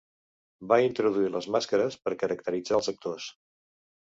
Va 0.71 0.79
introduir 0.85 1.29
les 1.33 1.49
màscares 1.57 1.99
per 2.07 2.15
caracteritzar 2.25 2.79
als 2.81 2.91
actors. 2.95 3.29